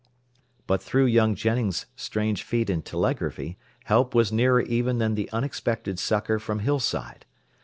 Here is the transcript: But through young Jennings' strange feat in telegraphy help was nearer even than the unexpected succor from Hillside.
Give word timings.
But 0.65 0.81
through 0.81 1.05
young 1.05 1.35
Jennings' 1.35 1.85
strange 1.95 2.41
feat 2.41 2.71
in 2.71 2.81
telegraphy 2.81 3.59
help 3.83 4.15
was 4.15 4.31
nearer 4.31 4.61
even 4.61 4.97
than 4.97 5.13
the 5.13 5.29
unexpected 5.31 5.99
succor 5.99 6.39
from 6.39 6.57
Hillside. 6.57 7.23